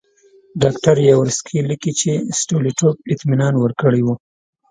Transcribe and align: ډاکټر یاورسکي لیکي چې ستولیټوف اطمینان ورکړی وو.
ډاکټر 0.61 0.95
یاورسکي 1.09 1.59
لیکي 1.69 1.91
چې 1.99 2.11
ستولیټوف 2.39 2.95
اطمینان 3.13 3.53
ورکړی 3.57 4.01
وو. 4.03 4.15